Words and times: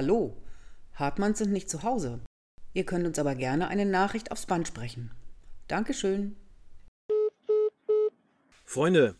Hallo, 0.00 0.40
Hartmanns 0.94 1.38
sind 1.38 1.50
nicht 1.50 1.68
zu 1.68 1.82
Hause. 1.82 2.20
Ihr 2.72 2.86
könnt 2.86 3.04
uns 3.04 3.18
aber 3.18 3.34
gerne 3.34 3.66
eine 3.66 3.84
Nachricht 3.84 4.30
aufs 4.30 4.46
Band 4.46 4.68
sprechen. 4.68 5.10
Dankeschön. 5.66 6.36
Freunde, 8.64 9.16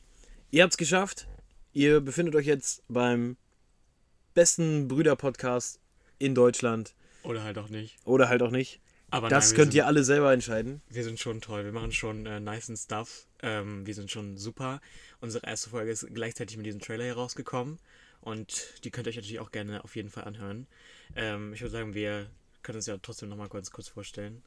ihr 0.52 0.62
habt's 0.62 0.76
geschafft. 0.76 1.26
Ihr 1.72 2.00
befindet 2.00 2.36
euch 2.36 2.46
jetzt 2.46 2.84
beim 2.86 3.36
besten 4.34 4.86
Brüder-Podcast 4.86 5.80
in 6.20 6.36
Deutschland. 6.36 6.94
Oder 7.24 7.42
halt 7.42 7.58
auch 7.58 7.70
nicht. 7.70 7.96
Oder 8.04 8.28
halt 8.28 8.42
auch 8.42 8.52
nicht. 8.52 8.80
Aber 9.10 9.28
das 9.28 9.48
nein, 9.48 9.56
könnt 9.56 9.72
sind, 9.72 9.78
ihr 9.78 9.86
alle 9.88 10.04
selber 10.04 10.32
entscheiden. 10.32 10.80
Wir 10.90 11.02
sind 11.02 11.18
schon 11.18 11.40
toll. 11.40 11.64
Wir 11.64 11.72
machen 11.72 11.90
schon 11.90 12.24
äh, 12.24 12.38
nice 12.38 12.70
Stuff. 12.80 13.26
Ähm, 13.42 13.84
wir 13.84 13.94
sind 13.96 14.12
schon 14.12 14.36
super. 14.36 14.80
Unsere 15.20 15.44
erste 15.44 15.70
Folge 15.70 15.90
ist 15.90 16.06
gleichzeitig 16.14 16.56
mit 16.56 16.66
diesem 16.66 16.80
Trailer 16.80 17.02
hier 17.02 17.16
rausgekommen. 17.16 17.80
Und 18.20 18.84
die 18.84 18.90
könnt 18.90 19.06
ihr 19.06 19.10
euch 19.10 19.16
natürlich 19.16 19.40
auch 19.40 19.52
gerne 19.52 19.84
auf 19.84 19.96
jeden 19.96 20.10
Fall 20.10 20.24
anhören. 20.24 20.66
Ähm, 21.14 21.52
ich 21.52 21.60
würde 21.60 21.72
sagen, 21.72 21.94
wir 21.94 22.30
können 22.62 22.76
uns 22.76 22.86
ja 22.86 22.98
trotzdem 22.98 23.28
nochmal 23.28 23.48
kurz, 23.48 23.70
kurz 23.70 23.88
vorstellen. 23.88 24.42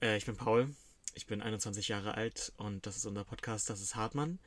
Äh, 0.00 0.16
ich 0.16 0.26
bin 0.26 0.36
Paul. 0.36 0.74
Ich 1.14 1.26
bin 1.26 1.42
21 1.42 1.88
Jahre 1.88 2.14
alt 2.14 2.52
und 2.56 2.86
das 2.86 2.96
ist 2.96 3.04
unser 3.04 3.24
Podcast. 3.24 3.68
Das 3.68 3.80
ist 3.80 3.96
Hartmann. 3.96 4.38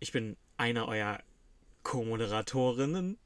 Ich 0.00 0.12
bin 0.12 0.36
einer 0.56 0.86
eurer 0.86 1.22
Co-Moderatorinnen, 1.82 3.16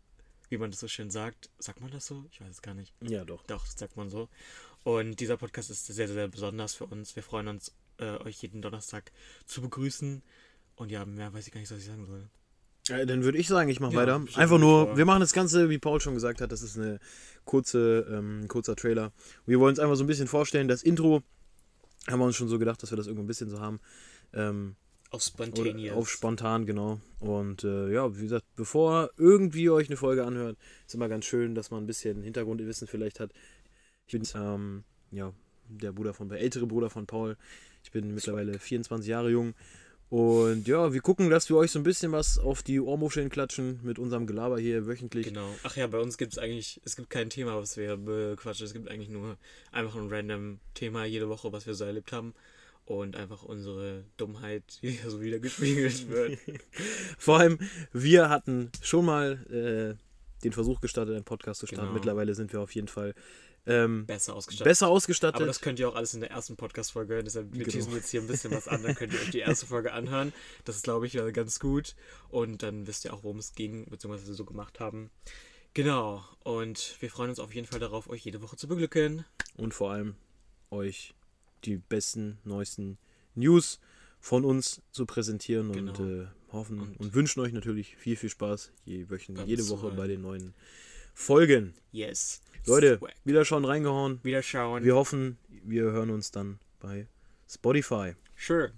wie 0.48 0.59
man 0.59 0.70
das 0.70 0.80
so 0.80 0.88
schön 0.88 1.10
sagt. 1.10 1.51
Sagt 1.59 1.80
man 1.80 1.91
das 1.91 2.07
so? 2.07 2.24
Ich 2.30 2.41
weiß 2.41 2.51
es 2.51 2.62
gar 2.62 2.74
nicht. 2.74 2.93
Ja, 3.01 3.24
doch. 3.24 3.45
Doch, 3.46 3.65
das 3.65 3.77
sagt 3.77 3.96
man 3.96 4.10
so. 4.10 4.29
Und 4.85 5.19
dieser 5.19 5.37
Podcast 5.37 5.71
ist 5.71 5.87
sehr, 5.87 6.09
sehr 6.09 6.29
besonders 6.29 6.74
für 6.74 6.87
uns. 6.87 7.16
Wir 7.16 7.23
freuen 7.23 7.48
uns, 7.48 7.73
äh, 7.98 8.16
euch 8.19 8.43
jeden 8.43 8.62
Donnerstag 8.62 9.10
zu 9.46 9.62
begrüßen. 9.62 10.23
Und 10.77 10.91
ja, 10.91 11.05
mehr 11.05 11.32
weiß 11.32 11.46
ich 11.46 11.52
gar 11.52 11.60
nicht, 11.60 11.71
was 11.71 11.79
ich 11.79 11.87
sagen 11.87 12.07
soll. 12.07 12.29
Äh, 12.88 13.06
dann 13.06 13.24
würde 13.24 13.38
ich 13.38 13.48
sagen, 13.48 13.70
ich 13.70 13.80
mache 13.80 13.95
Ja, 13.95 14.01
weiter. 14.01 14.24
Einfach 14.35 14.59
nur, 14.59 14.87
vor. 14.87 14.96
wir 14.96 15.04
machen 15.07 15.21
das 15.21 15.32
Ganze, 15.32 15.71
wie 15.71 15.79
Paul 15.79 16.01
schon 16.01 16.15
gesagt 16.15 16.40
hat, 16.40 16.52
das 16.52 16.63
ist 16.63 16.79
eine 16.79 16.99
kurze, 17.45 18.07
ähm, 18.10 18.43
ein 18.43 18.49
kurzer 18.49 18.77
Trailer. 18.77 19.13
Wir 19.46 19.59
wollen 19.60 19.71
uns 19.71 19.79
einfach 19.79 19.96
so 19.96 20.04
ein 20.04 20.07
bisschen 20.07 20.27
vorstellen. 20.27 20.68
Das 20.68 20.82
Intro 20.82 21.23
haben 22.09 22.18
wir 22.18 22.27
uns 22.27 22.37
schon 22.37 22.49
so 22.49 22.59
gedacht, 22.59 22.82
dass 22.82 22.90
wir 22.93 22.96
das 22.96 23.07
irgendwie 23.07 23.24
ein 23.24 23.29
bisschen 23.29 23.49
so 23.49 23.60
haben. 23.60 23.80
Ähm, 24.35 24.77
Auf 25.10 25.23
Spontaneous. 25.23 25.96
auf 25.96 26.10
spontan, 26.10 26.66
genau. 26.66 27.01
Und 27.21 27.65
äh, 27.65 27.90
ja, 27.93 28.16
wie 28.18 28.23
gesagt, 28.23 28.45
bevor 28.57 29.10
irgendwie 29.16 29.71
euch 29.71 29.88
eine 29.88 29.96
Folge 29.96 30.24
anhört, 30.27 30.59
ist 30.87 30.95
immer 30.95 31.09
ganz 31.09 31.24
schön, 31.24 31.55
dass 31.55 31.71
man 31.71 31.85
ein 31.85 31.87
bisschen 31.87 32.23
Hintergrundwissen 32.23 32.87
vielleicht 32.87 33.21
hat. 33.21 33.30
Ich 34.07 34.12
bin 34.12 34.27
ähm, 34.35 34.85
ja 35.10 35.32
der 35.68 35.93
Bruder 35.93 36.12
von, 36.12 36.29
der 36.29 36.40
ältere 36.40 36.66
Bruder 36.66 36.90
von 36.90 37.07
Paul. 37.07 37.37
Ich 37.82 37.90
bin 37.90 38.15
mittlerweile 38.15 38.59
24 38.59 39.09
Jahre 39.09 39.30
jung. 39.30 39.55
Und 40.10 40.69
ja, 40.69 40.93
wir 40.93 41.01
gucken, 41.01 41.30
dass 41.30 41.49
wir 41.49 41.57
euch 41.57 41.71
so 41.73 41.79
ein 41.79 41.83
bisschen 41.83 42.13
was 42.13 42.38
auf 42.38 42.63
die 42.63 42.80
Ohrmuscheln 42.80 43.30
klatschen 43.30 43.80
mit 43.83 43.99
unserem 43.99 44.27
Gelaber 44.27 44.59
hier 44.59 44.87
wöchentlich. 44.87 45.27
Genau. 45.27 45.49
Ach 45.63 45.77
ja, 45.77 45.87
bei 45.87 45.99
uns 45.99 46.19
gibt 46.19 46.33
es 46.33 46.38
eigentlich, 46.38 46.80
es 46.85 46.95
gibt 46.96 47.11
kein 47.11 47.30
Thema, 47.30 47.57
was 47.57 47.77
wir 47.77 47.96
bequatschen. 47.96 48.66
Es 48.66 48.73
gibt 48.73 48.88
eigentlich 48.91 49.09
nur 49.09 49.37
einfach 49.73 49.96
ein 49.96 50.09
random 50.09 50.61
Thema 50.74 51.05
jede 51.05 51.29
Woche, 51.29 51.52
was 51.52 51.66
wir 51.66 51.74
so 51.74 51.85
erlebt 51.85 52.13
haben. 52.13 52.35
Und 52.87 53.16
einfach 53.16 53.43
unsere 53.43 54.05
Dummheit, 54.19 54.63
die 54.83 54.91
hier 54.91 55.11
so 55.11 55.23
wieder 55.23 55.38
gespiegelt 55.38 56.09
wird. 56.11 56.39
Vor 57.18 57.39
allem, 57.39 57.59
wir 57.93 58.29
hatten 58.29 58.71
schon 58.83 59.07
mal 59.07 59.96
äh, 59.99 60.45
den 60.45 60.52
Versuch 60.52 60.80
gestartet, 60.83 61.15
einen 61.15 61.24
Podcast 61.24 61.61
zu 61.61 61.66
starten. 61.66 61.87
Genau. 61.87 61.95
Mittlerweile 61.95 62.35
sind 62.35 62.52
wir 62.52 62.61
auf 62.61 62.74
jeden 62.74 62.89
Fall 62.89 63.15
ähm, 63.66 64.04
Besser 64.06 64.34
ausgestattet. 64.34 64.65
besser 64.70 64.88
ausgestattet. 64.88 65.37
Aber 65.37 65.47
das 65.47 65.60
könnt 65.60 65.78
ihr 65.78 65.88
auch 65.88 65.94
alles 65.94 66.12
in 66.15 66.20
der 66.20 66.31
ersten 66.31 66.56
Podcast-Folge 66.56 67.15
hören. 67.15 67.25
Deshalb, 67.25 67.53
wir 67.54 67.65
Genau. 67.65 67.94
jetzt 67.94 68.10
hier 68.10 68.21
ein 68.21 68.26
bisschen 68.26 68.50
was 68.53 68.69
an. 68.69 68.82
Dann 68.82 68.94
könnt 68.94 69.12
ihr 69.15 69.21
euch 69.21 69.31
die 69.31 69.38
erste 69.38 69.66
Folge 69.66 69.93
anhören. 69.93 70.32
Das 70.65 70.76
ist, 70.76 70.82
glaube 70.84 71.06
ich, 71.06 71.15
äh, 71.15 71.32
ganz 71.32 71.59
gut. 71.60 71.94
Und 72.28 72.62
dann 72.62 72.87
wisst 72.87 73.04
ihr 73.06 73.15
auch, 73.15 73.22
worum 73.25 73.38
es 73.38 73.54
ging, 73.54 73.87
beziehungsweise 73.88 74.22
was 74.25 74.28
wir 74.28 74.34
so 74.34 74.44
gemacht 74.44 74.81
haben. 74.81 75.10
Genau. 75.72 76.22
Und 76.44 76.97
wir 77.00 77.10
freuen 77.10 77.31
uns 77.31 77.38
auf 77.41 77.54
jeden 77.54 77.66
Fall 77.66 77.81
darauf, 77.81 78.09
euch 78.09 78.25
jede 78.25 78.43
Woche 78.43 78.56
zu 78.56 78.69
beglücken. 78.69 79.25
und 79.56 79.72
vor 79.72 79.93
allem 79.93 80.16
euch 80.71 81.15
die 81.65 81.77
besten, 81.77 82.39
neuesten 82.44 82.99
News 83.34 83.78
von 84.21 84.44
uns 84.44 84.83
zu 84.91 85.06
präsentieren 85.06 85.69
und 85.71 85.94
Genau. 85.94 86.22
äh, 86.22 86.27
hoffen 86.53 86.81
und, 86.81 86.99
Und- 87.00 87.15
wünschen 87.15 87.41
euch 87.41 87.53
natürlich 87.53 87.97
viel, 87.97 88.16
viel 88.16 88.31
Spaß 88.31 88.72
je, 88.84 89.09
wöchentlich, 89.10 89.47
jede 89.47 89.69
Woche 89.69 89.91
bei 89.93 90.06
den 90.06 90.22
neuen 90.22 90.55
Folgen. 91.15 91.75
Yes. 91.93 92.41
Leute, 92.67 92.99
Swag. 92.99 93.15
wieder 93.25 93.45
schon 93.45 93.65
reingehauen. 93.65 94.21
Wiederschauen. 94.23 94.85
Wir 94.85 94.95
hoffen, 94.95 95.39
wir 95.49 95.85
hören 95.85 96.11
uns 96.11 96.31
dann 96.31 96.59
bei 96.81 97.07
Spotify. 97.49 98.15
Sure. 98.37 98.73